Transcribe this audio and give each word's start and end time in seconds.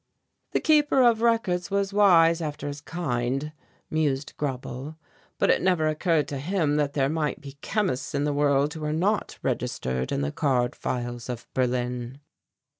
"The 0.53 0.59
Keeper 0.59 1.03
of 1.03 1.21
Records 1.21 1.69
was 1.69 1.93
wise 1.93 2.41
after 2.41 2.65
his 2.67 2.81
kind," 2.81 3.51
mused 3.91 4.33
Grauble, 4.35 4.97
"but 5.37 5.51
it 5.51 5.61
never 5.61 5.87
occurred 5.87 6.27
to 6.29 6.39
him 6.39 6.75
that 6.77 6.93
there 6.93 7.07
might 7.07 7.39
be 7.39 7.59
chemists 7.61 8.15
in 8.15 8.23
the 8.23 8.33
world 8.33 8.73
who 8.73 8.83
are 8.83 8.93
not 8.93 9.37
registered 9.43 10.11
in 10.11 10.21
the 10.21 10.31
card 10.31 10.75
files 10.75 11.29
of 11.29 11.47
Berlin." 11.53 12.19